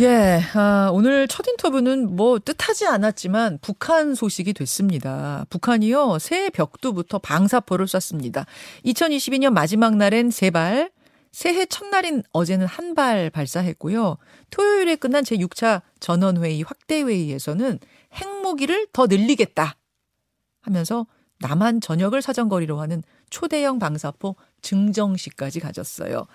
[0.00, 5.44] 예, 아, 오늘 첫 인터뷰는 뭐 뜻하지 않았지만 북한 소식이 됐습니다.
[5.50, 8.46] 북한이요, 새해 벽두부터 방사포를 쐈습니다.
[8.84, 10.90] 2022년 마지막 날엔 세 발,
[11.32, 14.18] 새해 첫날인 어제는 한 발 발사했고요.
[14.50, 17.78] 토요일에 끝난 제6차 전원회의 확대회의에서는
[18.14, 19.76] 핵무기를 더 늘리겠다
[20.62, 21.06] 하면서
[21.40, 26.26] 남한 전역을 사정거리로 하는 초대형 방사포 증정식까지 가졌어요.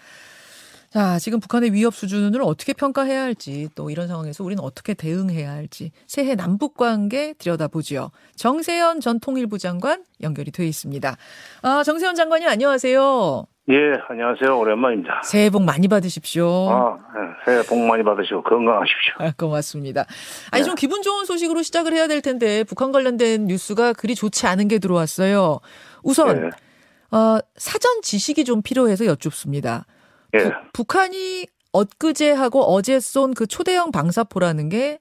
[0.93, 5.91] 자, 지금 북한의 위협 수준을 어떻게 평가해야 할지 또 이런 상황에서 우리는 어떻게 대응해야 할지
[6.05, 8.11] 새해 남북 관계 들여다보지요.
[8.35, 11.17] 정세현 전 통일부 장관 연결이 돼 있습니다.
[11.63, 13.47] 아, 정세현 장관님 안녕하세요.
[13.69, 13.75] 예,
[14.07, 14.59] 안녕하세요.
[14.59, 15.23] 오랜만입니다.
[15.23, 16.69] 새해 복 많이 받으십시오.
[16.69, 19.13] 아, 네, 새해 복 많이 받으시고 건강하십시오.
[19.17, 20.05] 아, 고맙습니다.
[20.51, 20.65] 아니 네.
[20.67, 24.77] 좀 기분 좋은 소식으로 시작을 해야 될 텐데 북한 관련된 뉴스가 그리 좋지 않은 게
[24.77, 25.59] 들어왔어요.
[26.03, 29.87] 우선 예, 어, 사전 지식이 좀 필요해서 여쭙습니다.
[30.33, 30.39] 예.
[30.39, 34.97] 부- 북한이 엊그제하고 어제 쏜 그 초대형 방사포라는 게 음.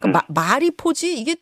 [0.00, 1.36] 그러니까 마- 말이 포지 이게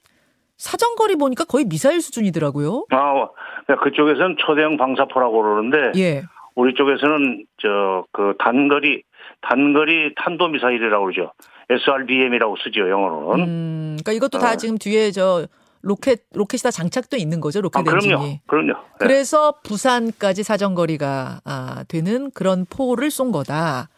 [0.56, 2.86] 사정거리 보니까 거의 미사일 수준이더라고요.
[2.90, 3.26] 아,
[3.68, 6.22] 네, 그쪽에서는 초대형 방사포라고 그러는데 예.
[6.54, 9.02] 우리 쪽에서는 저 그 단거리
[9.40, 11.32] 단거리 탄도 미사일이라고 그러죠.
[11.70, 13.44] SRBM이라고 쓰죠 영어로는.
[13.44, 14.56] 음, 그러니까 이것도 다 어.
[14.56, 15.46] 지금 뒤에 저
[15.84, 18.40] 로켓 로켓이 다 장착돼 있는 거죠 로켓 아, 그럼요, 엔진이.
[18.46, 18.72] 그럼요.
[18.72, 18.74] 네.
[18.98, 23.88] 그래서 부산까지 사정거리가 아, 되는 그런 포를 쏜 거다.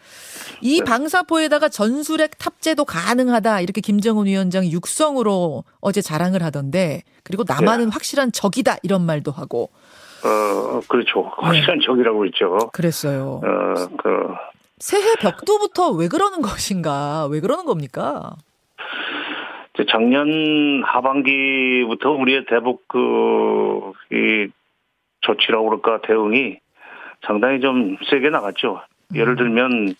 [0.61, 0.85] 이 네.
[0.85, 3.61] 방사포에다가 전술핵 탑재도 가능하다.
[3.61, 7.55] 이렇게 김정은 위원장이 육성으로 어제 자랑을 하던데 그리고 네.
[7.55, 9.71] 남한은 확실한 적이다 이런 말도 하고
[10.25, 11.23] 어, 그렇죠.
[11.41, 11.47] 네.
[11.47, 12.71] 확실한 적이라고 그랬죠.
[12.73, 13.41] 그랬어요.
[13.45, 14.09] 어, 그
[14.79, 17.27] 새해 벽두부터 왜 그러는 것인가?
[17.31, 18.37] 왜 그러는 겁니까?
[19.85, 24.49] 작년 하반기부터 우리의 대북 그, 이
[25.21, 26.57] 조치라고 그럴까 대응이
[27.27, 28.81] 상당히 좀 세게 나갔죠.
[29.15, 29.95] 예를 들면,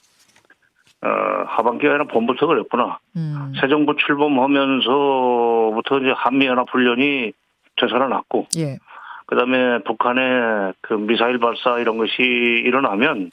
[1.03, 1.09] 어,
[1.47, 2.99] 하반기가 아니라 봄부터 그랬구나.
[3.17, 7.33] 음, 새 정부 출범하면서부터 이제 한미연합훈련이
[7.77, 8.79] 되살아났고, 예.
[9.27, 13.31] 그 다음에 북한의 그 미사일 발사 이런 것이 일어나면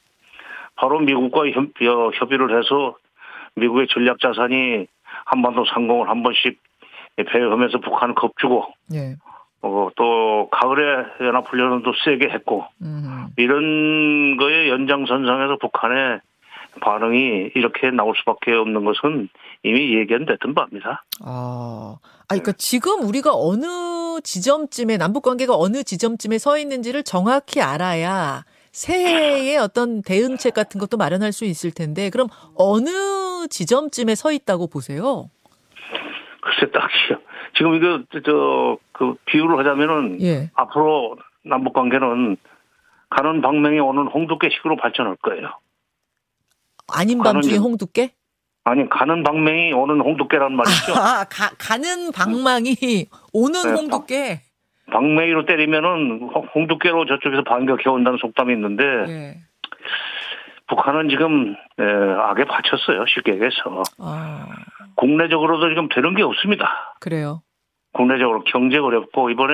[0.76, 2.98] 바로 미국과 협, 어, 협의를 해서
[3.56, 4.88] 미국의 전략 자산이
[5.26, 6.60] 한반도 상공을 한 번씩
[7.16, 9.16] 배회하면서 북한을 겁주고 예.
[9.62, 13.28] 어, 또 가을에 연합훈련은 또 세게 했고 음.
[13.38, 16.20] 이런 거의 연장선상에서 북한의
[16.82, 19.30] 반응이 이렇게 나올 수밖에 없는 것은
[19.64, 21.04] 이미 예견됐던 바입니다.
[21.24, 28.44] 아, 아, 그러니까 지금 우리가 어느 지점쯤에 남북 관계가 어느 지점쯤에 서 있는지를 정확히 알아야
[28.74, 35.30] 새해의 어떤 대응책 같은 것도 마련할 수 있을 텐데 그럼 어느 지점쯤에 서 있다고 보세요?
[36.42, 37.20] 글쎄 딱이요.
[37.56, 40.50] 지금 이거 저 그 비유를 하자면은 예.
[40.54, 42.38] 앞으로 남북 관계는
[43.10, 45.60] 가는 방맹이 오는 홍두깨식으로 발전할 거예요.
[46.88, 47.22] 아닌
[47.56, 47.64] 중.
[47.64, 48.14] 홍두깨?
[48.64, 50.94] 아니 가는 방맹이 오는 홍두깨란 말이죠.
[50.96, 54.42] 아, 가, 가는 방망이 오는 네, 홍두깨.
[54.94, 59.34] 방맹이로 때리면은 홍- 홍두깨로 저쪽에서 반격해 온다는 속담이 있는데 예.
[60.68, 63.06] 북한은 지금 에, 악에 받쳤어요.
[63.08, 64.46] 쉽게 얘기해서 아,
[64.96, 66.96] 국내적으로도 지금 되는 게 없습니다.
[67.00, 67.42] 그래요.
[67.94, 69.54] 국내적으로 경제 어렵고 이번에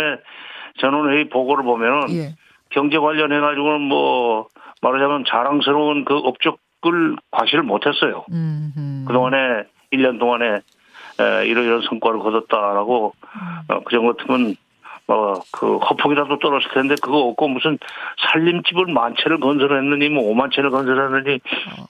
[0.79, 2.35] 전원회의 보고를 보면은 예.
[2.69, 4.47] 경제 관련해 가지고는 뭐
[4.81, 8.25] 말하자면 자랑스러운 그 업적을 과시를 못했어요.
[8.31, 9.05] 음, 음.
[9.07, 10.45] 그동안에 1년 동안에
[11.19, 13.13] 에, 이러이런 성과를 거뒀다라고
[13.69, 14.55] 어, 그 정도 같으면
[15.09, 17.79] 뭐그 허풍이라도 떨었을 텐데 그거 없고 무슨
[18.31, 21.39] 살림집을 만 채를 건설했느니 뭐 5만 채를 건설했느니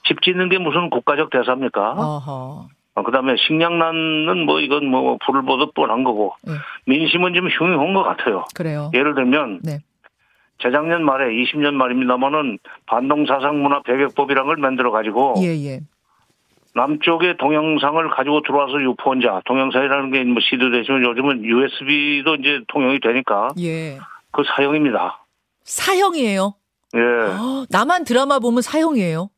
[0.07, 1.91] 집 짓는 게 무슨 국가적 대사입니까?
[1.91, 2.67] 어허.
[2.95, 6.53] 어, 그다음에 식량난은 뭐 이건 뭐 불을 보듯 뻔한 거고 예.
[6.85, 8.45] 민심은 좀 흉흉한 것 같아요.
[8.55, 8.89] 그래요.
[8.93, 9.79] 예를 들면 네.
[10.61, 15.81] 재작년 말에 20년 말입니다만은 반동사상문화 배격법이라는 걸 만들어 가지고 예, 예.
[16.75, 23.97] 남쪽의 동영상을 가지고 들어와서 유포원자 동영상이라는 게 뭐 시도되지만 요즘은 USB도 이제 통용이 되니까 예.
[24.31, 25.23] 그 사형입니다.
[25.63, 26.53] 사형이에요.
[26.95, 29.29] 예 어, 나만 드라마 보면 사형이에요.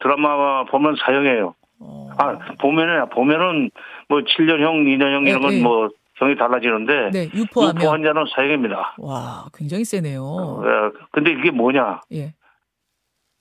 [0.00, 1.54] 드라마 보면 사형이에요.
[1.80, 2.10] 어.
[2.18, 3.70] 아 보면은 보면은
[4.08, 5.62] 뭐 7년형, 2년형 이런 예, 예.
[5.62, 8.94] 건뭐 형이 달라지는데 네, 유포하면 유포 환자는 사형입니다.
[8.98, 10.62] 와, 굉장히 세네요.
[10.64, 12.00] 예, 근데 이게 뭐냐?
[12.12, 12.32] 예.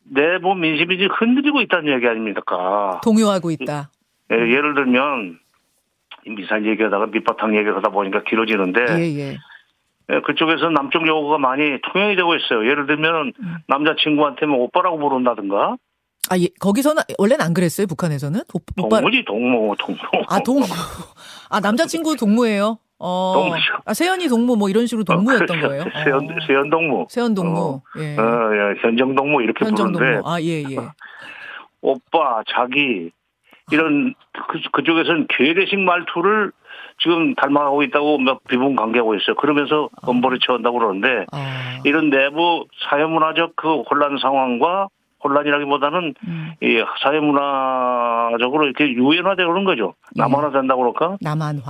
[0.03, 3.01] 내부 민심이 지금 흔들리고 있다는 얘기 아닙니까?
[3.03, 3.89] 동요하고 있다.
[4.31, 5.39] 예, 예를 들면
[6.25, 9.38] 이 미사일 얘기하다가 밑바탕 얘기하다 보니까 길어지는데 예, 예.
[10.11, 12.69] 예, 그쪽에서 남쪽 요구가 많이 통용이 되고 있어요.
[12.69, 13.55] 예를 들면 음.
[13.67, 15.77] 남자친구한테 뭐 오빠라고 부른다든가
[16.29, 16.47] 아, 예.
[16.59, 18.39] 거기서는 원래는 안 그랬어요, 북한에서는?
[18.53, 19.97] 오, 오빠 동무지 동무 동무.
[20.27, 20.65] 아, 동무.
[21.50, 22.79] 아, 남자친구 동무예요.
[22.99, 23.33] 어.
[23.35, 23.73] 동무죠.
[23.85, 25.83] 아, 세연이 동무 뭐 이런 식으로 동무였던 거예요.
[26.03, 26.35] 세연 어.
[26.47, 27.07] 세연 동무.
[27.09, 27.59] 세연 동무.
[27.59, 28.17] 어, 예.
[28.17, 30.29] 어, 예, 현정 동무 이렇게 현정 부르는데 동무.
[30.29, 30.77] 아, 예, 예.
[31.81, 33.11] 오빠 자기
[33.71, 36.51] 이런 그, 그쪽에서는 괴뢰식 말투를
[37.01, 39.35] 지금 닮아가고 있다고 막 비분 관계하고 있어요.
[39.35, 41.81] 그러면서 건보를 채운다고 그러는데 아.
[41.83, 44.87] 이런 내부 사회문화적 그 혼란 상황과
[45.23, 46.51] 혼란이라기보다는 음.
[46.61, 49.93] 이 사회 문화적으로 이렇게 유연화되고 그런 거죠.
[50.17, 50.21] 예.
[50.21, 51.17] 남한화 된다고 그럴까?
[51.21, 51.63] 남한화.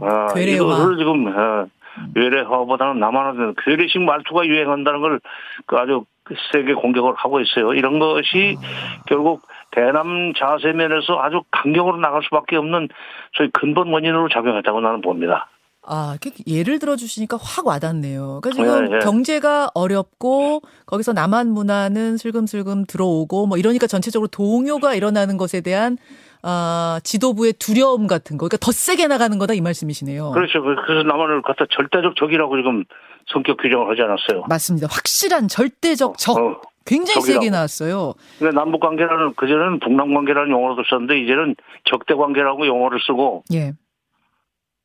[0.00, 0.56] 아, 괴뢰화.
[0.56, 1.66] 이거를 지금 어,
[2.14, 6.04] 괴뢰화보다는 남한화된 괴뢰식 말투가 유행한다는 걸그 아주
[6.52, 7.74] 세게 공격을 하고 있어요.
[7.74, 9.02] 이런 것이 아.
[9.06, 9.42] 결국
[9.72, 12.88] 대남 자세면에서 아주 강경으로 나갈 수밖에 없는
[13.32, 15.48] 소위 근본 원인으로 작용했다고 나는 봅니다.
[15.84, 18.40] 아, 예를 들어 주시니까 확 와닿네요.
[18.42, 18.98] 그러니까 지금 예, 예.
[19.00, 25.98] 경제가 어렵고 거기서 남한 문화는 슬금슬금 들어오고 뭐 이러니까 전체적으로 동요가 일어나는 것에 대한
[26.44, 28.46] 아, 지도부의 두려움 같은 거.
[28.48, 30.30] 그러니까 더 세게 나가는 거다 이 말씀이시네요.
[30.32, 30.62] 그렇죠.
[30.62, 32.84] 그- 그래서 남한을 갖다 절대적 적이라고 지금
[33.32, 34.44] 성격 규정을 하지 않았어요.
[34.48, 34.88] 맞습니다.
[34.90, 36.36] 확실한 절대적 적.
[36.38, 37.42] 어, 굉장히 적이라고.
[37.42, 38.14] 세게 나왔어요.
[38.40, 41.54] 근데 남북 관계라는 그전에는 북남 관계라는 용어도 썼는데 이제는
[41.88, 43.72] 적대 관계라고 용어를 쓰고 예.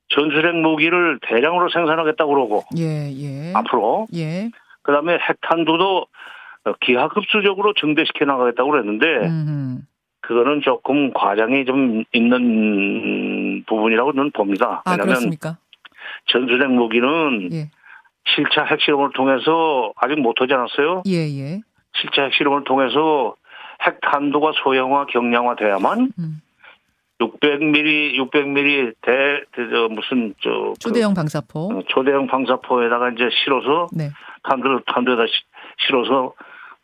[0.10, 3.54] 전술핵 무기를 대량으로 생산하겠다고 그러고 예, 예.
[3.54, 4.50] 앞으로 예.
[4.84, 6.08] 그다음에 핵탄두도
[6.66, 9.88] 어, 기하급수적으로 증대시켜 나가겠다고 그랬는데 음.
[10.22, 14.82] 그거는 조금 과장이 좀 있는 부분이라고 저는 봅니다.
[14.86, 15.32] 아, 왜냐하면?
[16.28, 17.70] 전술핵 무기는 예.
[18.36, 21.04] 7차 핵실험을 통해서 아직 못하지 않았어요.
[21.08, 21.62] 예, 예.
[21.96, 23.36] 7차 핵실험을 통해서
[23.82, 26.42] 핵탄두가 소형화, 경량화돼야만 음.
[27.20, 31.60] 600mm, 600mm 대, 대, 저, 무슨, 저, 그, 초대형 방사포.
[31.74, 34.10] 어, 초대형 방사포에다가 이제 실어서 네.
[34.44, 35.44] 탄두를 탄두에다 시-
[35.88, 36.34] 실어서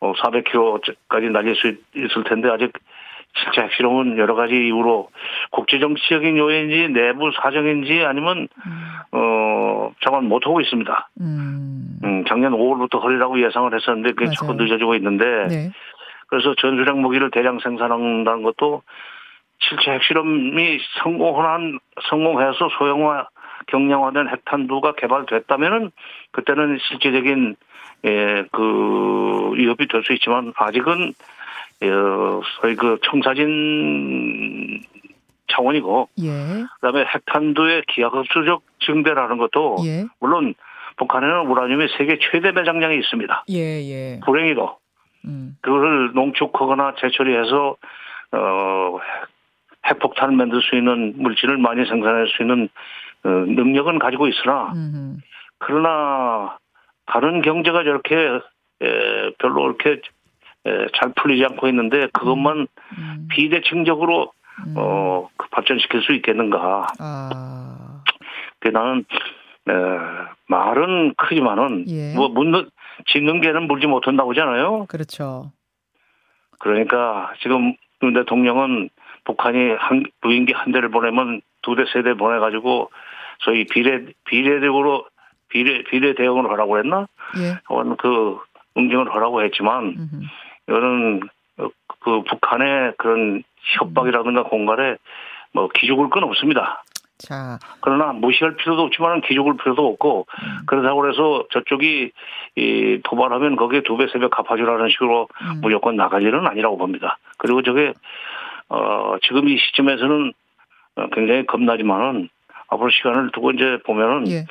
[0.00, 2.72] 어, 400km까지 날릴 수 있- 있을 텐데 아직
[3.36, 5.08] 실제 핵실험은 여러 가지 이유로
[5.50, 8.46] 국제 정치적인 요인인지 내부 사정인지 아니면
[9.10, 11.08] 어 정말 못하고 있습니다.
[11.20, 11.98] 음.
[12.04, 14.34] 음, 작년 5월부터 허리라고 예상을 했었는데 그게 맞아요.
[14.34, 15.70] 자꾸 늦어지고 있는데 네.
[16.28, 18.82] 그래서 전술핵 무기를 대량 생산한다는 것도
[19.68, 21.78] 실제 핵실험이 성공한
[22.08, 23.26] 성공해서 소형화
[23.66, 25.90] 경량화된 핵탄두가 개발됐다면은
[26.32, 27.56] 그때는 실질적인
[28.06, 31.14] 예, 그 위협이 될 수 있지만 아직은
[31.82, 34.82] 어, 소위 그 청사진
[35.48, 36.64] 차원이고 예.
[36.80, 40.04] 그다음에 핵탄두의 기하급수적 증대라는 것도 예.
[40.20, 40.54] 물론
[40.96, 43.44] 북한에는 우라늄이 세계 최대 매장량이 있습니다.
[43.50, 44.20] 예, 예.
[44.24, 44.76] 불행히도
[45.26, 45.56] 음.
[45.62, 47.76] 그거를 농축하거나 재처리해서
[48.32, 48.98] 어
[49.86, 52.68] 핵폭탄을 만들 수 있는 물질을 많이 생산할 수 있는
[53.24, 55.18] 어, 능력은 가지고 있으나 음.
[55.58, 56.58] 그러나
[57.06, 60.00] 다른 경제가 저렇게 에, 별로 이렇게
[60.66, 62.66] 에, 잘 풀리지 않고 있는데 그것만
[62.98, 63.28] 음.
[63.30, 64.32] 비대칭적으로
[64.66, 64.74] 음.
[64.76, 66.86] 어, 그 발전시킬 수 있겠는가?
[66.98, 68.02] 아.
[68.60, 69.04] 그 나는
[69.68, 69.72] 에,
[70.48, 72.14] 말은 크지만은 예.
[72.14, 72.68] 뭐 묻는
[73.06, 74.86] 짓는 개는 물지 못한다고 하잖아요.
[74.88, 75.52] 그렇죠.
[76.60, 78.90] 그러니까 지금 윤 대통령은
[79.24, 82.90] 북한이 한 무인기 한 대를 보내면 두 대 세 대 보내가지고
[83.40, 85.06] 소위 비례 비례적으로
[85.48, 87.06] 비례 비례 대응을 하라고 했나?
[87.38, 87.58] 예.
[87.68, 88.38] 혹은 그
[88.76, 90.22] 응징을 하라고 했지만 음흠.
[90.68, 91.20] 이거는
[91.58, 91.68] 어,
[92.00, 93.42] 그 북한의 그런
[93.78, 94.96] 협박이라든가 공갈에
[95.52, 96.82] 뭐 기죽을 건 없습니다.
[97.18, 100.66] 자, 그러나 무시할 필요도 없지만 기죽을 필요도 없고 음.
[100.66, 102.10] 그러다고 해서 저쪽이
[102.56, 105.60] 이 도발하면 거기에 두 배 세 배 갚아주라는 식으로 음.
[105.62, 107.18] 무조건 나갈 일은 아니라고 봅니다.
[107.38, 107.92] 그리고 저게
[108.68, 110.32] 어 지금 이 시점에서는
[110.96, 112.28] 어, 굉장히 겁나지만은
[112.68, 114.46] 앞으로 시간을 두고 이제 보면은 예.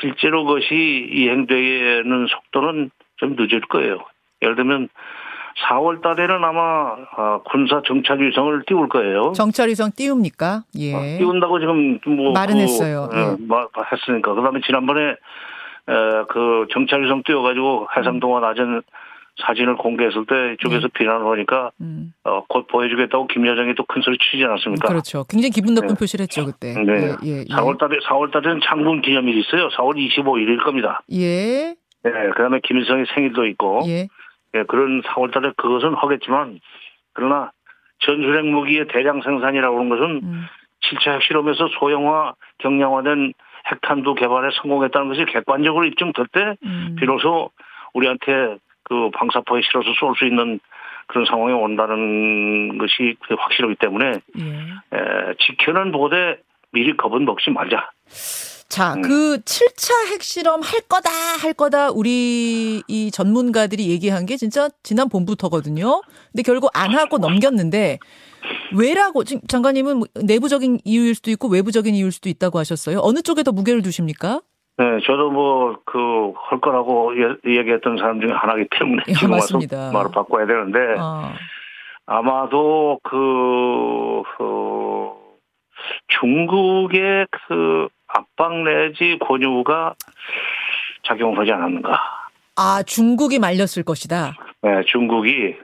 [0.00, 3.98] 실제로 그것이 이행되는 속도는 좀 늦을 거예요.
[4.42, 4.88] 예를 들면
[5.68, 9.32] 4월 달에는 아마 어, 군사 정찰 위성을 띄울 거예요.
[9.32, 10.62] 정찰 위성 띄웁니까?
[10.78, 10.94] 예.
[10.94, 13.08] 어, 띄운다고 지금 뭐 말은 그, 했어요.
[13.12, 13.36] 어, 예.
[13.46, 15.94] 마- 했으니까 그다음에 지난번에 에,
[16.28, 18.82] 그 정찰 위성 띄워가지고 해상도와 낮은
[19.46, 22.12] 사진을 공개했을 때 이쪽에서 비난을 하니까 음.
[22.24, 24.86] 어, 곧 보여주겠다고 김 여정이 또 큰 소리 치지 않았습니까?
[24.88, 25.24] 그렇죠.
[25.24, 25.94] 굉장히 기분 나쁜 네.
[25.98, 26.74] 표시를 했죠, 그때.
[26.74, 26.92] 네.
[26.92, 27.44] 예, 예, 예.
[27.44, 29.68] 4월달에 4월달에는 창군 기념일이 있어요.
[29.70, 31.00] 4월 25일일 겁니다.
[31.12, 31.74] 예.
[32.04, 34.08] 네, 그다음에 김일성의 생일도 있고, 예.
[34.54, 36.60] 예, 그런 4월달에 그것은 하겠지만,
[37.14, 37.50] 그러나
[38.00, 40.44] 전술핵 무기의 대량 생산이라고 하는 것은 음.
[40.82, 43.32] 7차 핵실험에서 소형화, 경량화된
[43.72, 46.96] 핵탄두 개발에 성공했다는 것이 객관적으로 입증될 때, 음.
[46.98, 47.50] 비로소
[47.94, 50.60] 우리한테 그 방사포에 실어서 쏠 수 있는
[51.06, 54.42] 그런 상황이 온다는 것이 확실하기 때문에 예.
[54.44, 56.38] 에, 지켜는 보되
[56.70, 57.90] 미리 겁은 먹지 말자.
[58.68, 59.02] 자, 음.
[59.02, 66.02] 그 7차 핵실험 할 거다, 할 거다, 우리 이 전문가들이 얘기한 게 진짜 지난 봄부터거든요.
[66.30, 67.98] 근데 결국 안 하고 넘겼는데,
[68.76, 73.00] 왜라고, 지금 장관님은 뭐 내부적인 이유일 수도 있고 외부적인 이유일 수도 있다고 하셨어요.
[73.02, 74.42] 어느 쪽에 더 무게를 두십니까?
[74.78, 79.56] 네, 저도 뭐, 그, 할 거라고 예- 얘기했던 사람 중에 하나이기 때문에 예, 지금 와서
[79.56, 79.90] 맞습니다.
[79.92, 81.32] 말을 바꿔야 되는데, 어,
[82.06, 85.10] 아마도 그, 그
[86.20, 89.94] 중국의 그 압박 내지 권유가
[91.02, 92.00] 작용하지 않았는가.
[92.56, 94.34] 아, 중국이 말렸을 것이다.
[94.62, 95.56] 네, 중국이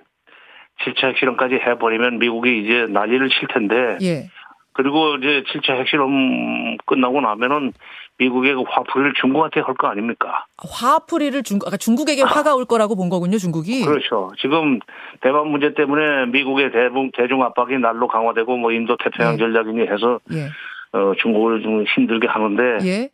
[0.84, 3.98] 7차 핵실험까지 해버리면 미국이 이제 난리를 칠 텐데.
[4.02, 4.28] 예.
[4.74, 7.72] 그리고 이제 7차 핵실험 끝나고 나면은
[8.18, 10.44] 미국의 그 화풀이를 중국한테 할 거 아닙니까?
[10.58, 13.84] 화풀이를 중국, 아까 중국에게 화가 올 거라고 본 거군요, 중국이.
[13.84, 14.30] 그렇죠.
[14.38, 14.78] 지금
[15.20, 19.38] 대만 문제 때문에 미국의 대중, 대중 압박이 날로 강화되고 뭐 인도 태평양 예.
[19.38, 20.48] 전략이니 해서 예.
[20.96, 23.08] 어, 중국을 좀 힘들게 하는데 예.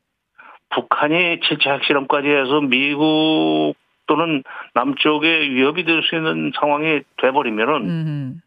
[0.70, 3.74] 북한이 7차 핵실험까지 해서 미국
[4.06, 4.42] 또는
[4.74, 8.42] 남쪽에 위협이 될 수 있는 상황이 돼버리면은 음.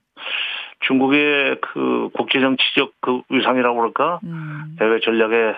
[0.88, 4.76] 중국의 그 국제 정치적 그 위상이라고 그럴까 음.
[4.80, 5.56] 대외 전략에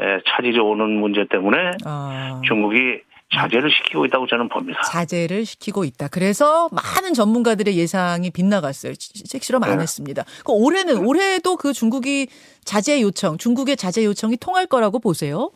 [0.00, 2.40] 에, 차질이 오는 문제 때문에 아.
[2.44, 3.00] 중국이
[3.34, 4.80] 자제를 시키고 있다고 저는 봅니다.
[4.82, 6.08] 자제를 시키고 있다.
[6.08, 8.92] 그래서 많은 전문가들의 예상이 빗나갔어요.
[9.34, 9.82] 핵실험 안 네.
[9.82, 10.22] 했습니다.
[10.44, 12.28] 그 올해는 올해도 그 중국이
[12.64, 15.50] 자제 요청, 중국의 자제 요청이 통할 거라고 보세요?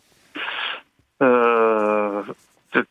[1.21, 2.23] 어,
[2.73, 2.83] 저,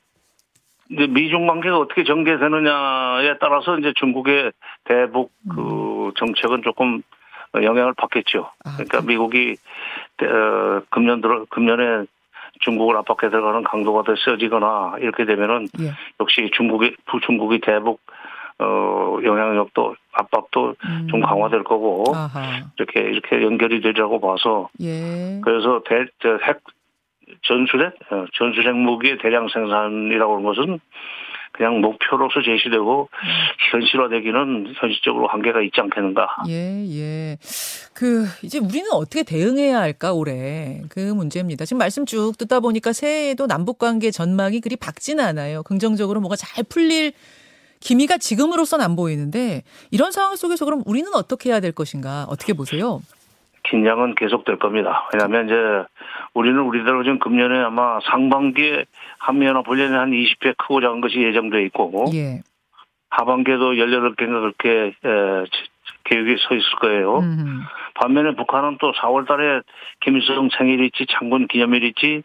[0.91, 4.53] 이제 미중 관계가 어떻게 전개되느냐에 따라서 이제 중국의
[4.85, 7.03] 대북 그 정책은 조금
[7.55, 8.51] 영향을 받겠죠.
[8.65, 9.57] 아, 그러니까 미국이
[10.23, 12.07] 어, 금년 들어 금년에
[12.61, 15.93] 중국을 압박해 들어가는 강도가 더 세지거나 이렇게 되면은 예.
[16.21, 18.01] 역시 중국이 중국이 대북
[18.59, 21.09] 어 영향력도 압박도 음.
[21.11, 22.67] 좀 강화될 거고 아하.
[22.79, 25.41] 이렇게 이렇게 연결이 되리라고 봐서 예.
[25.43, 26.61] 그래서 대, 저 핵,
[27.43, 30.81] 전술핵, 어, 전술핵 무기의 대량 생산이라고 하는 것은
[31.53, 33.09] 그냥 목표로서 제시되고
[33.71, 36.29] 현실화되기는 현실적으로 한계가 있지 않겠는가.
[36.49, 37.39] 예, 예.
[37.95, 40.83] 그, 이제 우리는 어떻게 대응해야 할까, 올해.
[40.89, 41.65] 그 문제입니다.
[41.65, 45.63] 지금 말씀 쭉 듣다 보니까 새해에도 남북 관계 전망이 그리 밝지는 않아요.
[45.63, 47.13] 긍정적으로 뭐가 잘 풀릴
[47.81, 53.01] 기미가 지금으로선 안 보이는데, 이런 상황 속에서 그럼 우리는 어떻게 해야 될 것인가, 어떻게 보세요?
[53.65, 55.09] 긴장은 계속될 겁니다.
[55.13, 55.55] 왜냐하면 이제
[56.35, 58.85] 우리는 우리대로 지금 금년에 아마 상반기에
[59.21, 62.43] 한미연합 훈련이 한 20회 크고 작은 것이 예정돼 있고 예.
[63.11, 65.45] 하반기에도 18개인가 그렇게 에,
[66.05, 67.19] 계획이 서 있을 거예요.
[67.19, 67.63] 음,
[67.95, 69.61] 반면에 북한은 또 4월 달에
[70.01, 72.23] 김일성 생일 있지, 장군 기념일 있지,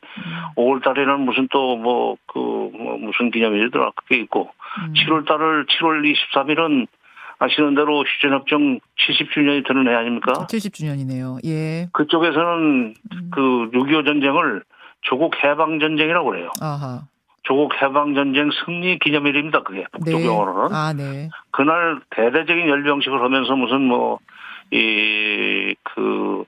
[0.56, 4.50] 5월 달에는 무슨 또 뭐, 그, 뭐 무슨 기념일이더라, 그게 있고,
[4.80, 4.94] 음.
[4.94, 6.88] 7월 달을, 7월 23일은
[7.38, 10.48] 아시는 대로 휴전협정 70주년이 되는 해 아닙니까?
[10.50, 11.46] 70주년이네요.
[11.46, 11.88] 예.
[11.92, 13.32] 그쪽에서는 음.
[13.32, 14.64] 그6.25 전쟁을
[15.06, 16.50] 조국 해방 전쟁이라고 그래요.
[16.62, 17.02] 아하.
[17.44, 19.86] 조국 해방 전쟁 승리 기념일입니다, 그게.
[19.92, 20.26] 북쪽 네.
[20.26, 20.76] 영어로는.
[20.76, 21.30] 아, 네.
[21.52, 24.18] 그날 대대적인 열병식을 하면서 무슨 뭐,
[24.72, 26.44] 이, 그,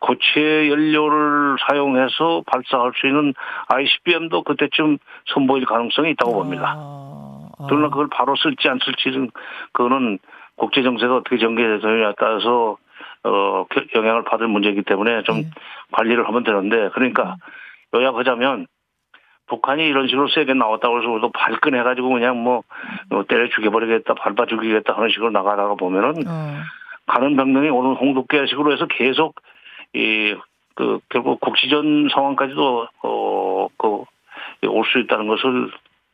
[0.00, 3.34] 고체 연료를 사용해서 발사할 수 있는
[3.68, 4.98] ICBM도 그때쯤
[5.32, 6.74] 선보일 가능성이 있다고 봅니다.
[6.76, 7.66] 아, 아.
[7.68, 9.30] 그러나 그걸 바로 쓸지 안 쓸지는,
[9.70, 10.18] 그거는
[10.56, 12.78] 국제 정세가 어떻게 전개되느냐에 따라서,
[13.22, 15.42] 어, 겨- 영향을 받을 문제이기 때문에 좀 예.
[15.92, 17.36] 관리를 하면 되는데, 그러니까
[17.94, 18.66] 요약하자면,
[19.48, 22.62] 북한이 이런 식으로 세게 나왔다고 해서 우리도 발끈해가지고 그냥 뭐,
[23.10, 26.58] 어, 때려 죽여버리겠다, 밟아 죽이겠다 하는 식으로 나가다가 보면은, 어.
[27.06, 29.34] 가는 병명이 오는 홍두깨식으로 해서 계속
[29.94, 30.34] 이
[30.74, 34.04] 그 결국 국지전 상황까지도 어 그
[34.64, 35.70] 올 수 있다는 것을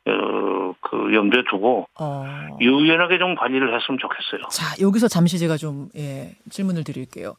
[0.06, 2.56] 어그 염두에 두고 어.
[2.60, 4.48] 유연하게 좀 관리를 했으면 좋겠어요.
[4.50, 7.34] 자, 여기서 잠시 제가 좀, 예, 질문을 드릴게요.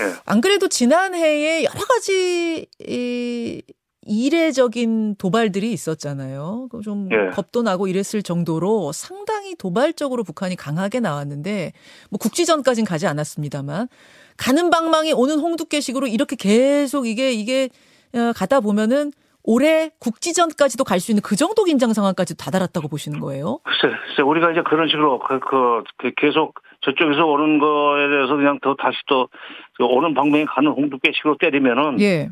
[0.00, 0.12] 예.
[0.26, 3.62] 안 그래도 지난해에 여러 가지, 이,
[4.06, 6.68] 이례적인 도발들이 있었잖아요.
[6.70, 7.30] 그좀 예.
[7.34, 11.72] 겁도 나고 이랬을 정도로 상당히 도발적으로 북한이 강하게 나왔는데,
[12.10, 13.88] 뭐 국지전까지는 가지 않았습니다만,
[14.36, 17.68] 가는 방망이 오는 홍두깨식으로 이렇게 계속 이게, 이게,
[18.14, 23.60] 어, 가다 보면은 올해 국지전까지도 갈 수 있는 그 정도 긴장 상황까지 다다랐다고 보시는 거예요?
[23.64, 28.58] 글쎄, 글쎄 우리가 이제 그런 식으로 그, 그, 그 계속 저쪽에서 오는 거에 대해서 그냥
[28.60, 32.30] 더 다시 또그 오는 방향이 가는 홍두깨식으로 때리면은 예.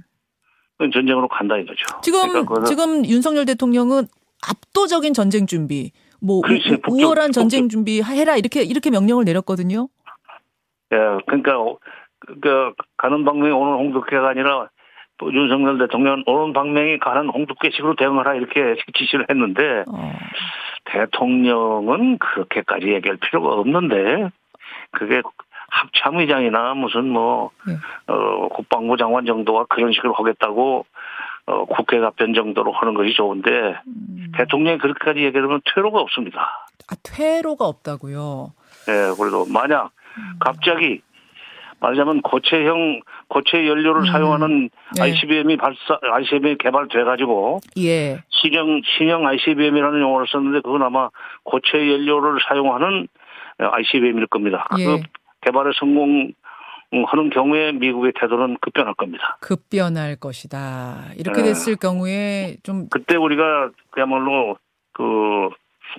[0.92, 1.84] 전쟁으로 간다 이거죠.
[2.02, 4.04] 지금 그러니까 지금 윤석열 대통령은
[4.48, 5.90] 압도적인 전쟁 준비,
[6.22, 7.70] 뭐 그렇지, 우- 북쪽, 우월한 전쟁 북쪽.
[7.70, 9.88] 준비 해라 이렇게 이렇게 명령을 내렸거든요.
[10.92, 11.76] 예, 그러니까 어,
[12.40, 14.68] 그 가는 방향이 오는 홍두깨가 아니라
[15.18, 20.12] 또 윤석열 대통령은 오는 방향이 가는 홍두깨식으로 대응하라 이렇게 지시를 했는데 어,
[20.84, 24.30] 대통령은 그렇게까지 얘기할 필요가 없는데
[24.92, 25.20] 그게
[25.68, 28.12] 합참의장이나 무슨 뭐 예.
[28.12, 30.86] 어, 국방부 장관 정도가 그런 식으로 하겠다고
[31.46, 33.50] 어, 국회 답변 정도로 하는 것이 좋은데
[33.86, 34.32] 음.
[34.36, 36.68] 대통령이 그렇게까지 얘기하면 퇴로가 없습니다.
[36.90, 38.52] 아 퇴로가 없다고요.
[38.88, 39.90] 예, 그래도 만약
[40.40, 41.02] 갑자기
[41.80, 44.06] 말하자면 고체형 고체 연료를 음.
[44.12, 45.02] 사용하는 네.
[45.02, 48.18] ICBM이 발사 ICBM이 개발돼 가지고 예.
[48.30, 51.08] 신형 신형 ICBM이라는 용어를 썼는데 그건 아마
[51.44, 53.08] 고체 연료를 사용하는
[53.58, 54.66] ICBM일 겁니다.
[54.78, 54.84] 예.
[54.84, 55.00] 그
[55.42, 59.38] 개발에 성공하는 경우에 미국의 태도는 급변할 겁니다.
[59.40, 61.12] 급변할 것이다.
[61.16, 61.48] 이렇게 네.
[61.48, 64.56] 됐을 경우에 좀 그때 우리가 그야말로
[64.92, 65.48] 그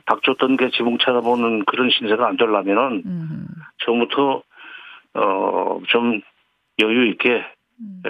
[0.06, 3.48] 닥쳤던 게 지붕 쳐다보는 그런 신세가 안 되려면은 음,
[3.86, 4.44] 처음부터
[5.16, 6.22] 어 좀
[6.82, 7.44] 여유 있게
[7.80, 8.02] 음.
[8.06, 8.10] 에,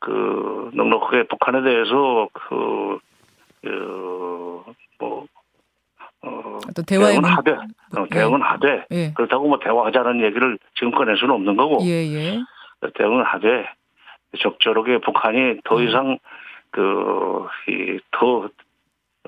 [0.00, 2.98] 그 넉넉하게 북한에 대해서 그,
[3.62, 4.15] 그뭐
[6.76, 8.14] 어, 어떤 대화의 대응은 문 하되 어, 예.
[8.14, 9.12] 대응은 하되 예.
[9.14, 12.38] 그렇다고 뭐 대화하자는 얘기를 지금 꺼낼 수는 없는 거고 예, 예.
[12.94, 13.66] 대응을 하되
[14.38, 15.88] 적절하게 북한이 더 음.
[15.88, 16.18] 이상
[16.70, 18.48] 그이더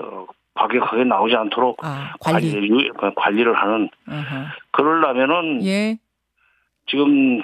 [0.01, 2.53] 어, 과격하게 나오지 않도록 아, 관리.
[2.53, 3.89] 관리, 유- 관리를 하는.
[4.73, 5.97] 그러려면은 예.
[6.87, 7.41] 지금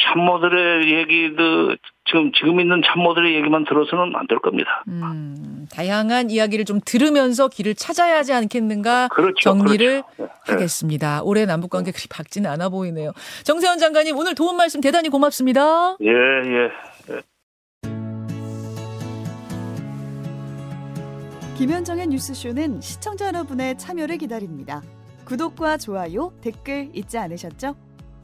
[0.00, 4.82] 참모들의 얘기도 지금 지금 있는 참모들의 얘기만 들어서는 안 될 겁니다.
[4.88, 9.34] 음, 다양한 이야기를 좀 들으면서 길을 찾아야 하지 않겠는가 그렇죠.
[9.40, 10.32] 정리를 그렇죠.
[10.46, 11.22] 하겠습니다.
[11.22, 13.12] 올해 남북 관계 그리 밝지는 않아 보이네요.
[13.44, 15.96] 정세현 장관님 오늘 도움 말씀 대단히 고맙습니다.
[16.02, 16.70] 예, 예.
[21.56, 24.82] 김현정의 뉴스쇼는 시청자 여러분의 참여를 기다립니다.
[25.24, 27.76] 구독과 좋아요, 댓글 잊지 않으셨죠?